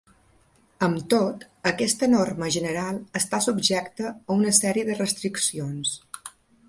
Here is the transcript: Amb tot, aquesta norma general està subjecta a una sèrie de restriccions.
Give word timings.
Amb 0.85 1.01
tot, 1.13 1.43
aquesta 1.71 2.09
norma 2.13 2.49
general 2.57 2.97
està 3.21 3.43
subjecta 3.49 4.09
a 4.13 4.39
una 4.41 4.55
sèrie 4.61 4.89
de 4.89 4.97
restriccions. 5.03 5.97